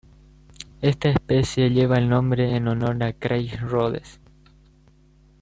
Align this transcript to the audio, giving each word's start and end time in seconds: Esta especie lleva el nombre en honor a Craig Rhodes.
Esta 0.81 1.09
especie 1.09 1.69
lleva 1.69 1.99
el 1.99 2.09
nombre 2.09 2.55
en 2.55 2.67
honor 2.67 3.03
a 3.03 3.13
Craig 3.13 3.55
Rhodes. 3.59 4.19